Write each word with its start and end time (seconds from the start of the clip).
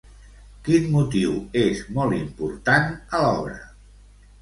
Quin 0.67 0.87
motiu 0.95 1.35
és 1.65 1.85
molt 1.99 2.19
important 2.25 2.93
a 3.21 3.25
l'obra? 3.29 3.59